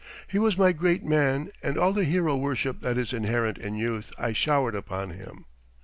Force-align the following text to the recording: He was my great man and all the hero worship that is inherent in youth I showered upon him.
He 0.27 0.39
was 0.39 0.57
my 0.57 0.71
great 0.71 1.03
man 1.05 1.51
and 1.61 1.77
all 1.77 1.93
the 1.93 2.05
hero 2.05 2.35
worship 2.35 2.79
that 2.81 2.97
is 2.97 3.13
inherent 3.13 3.59
in 3.59 3.75
youth 3.75 4.11
I 4.17 4.33
showered 4.33 4.73
upon 4.73 5.11
him. 5.11 5.45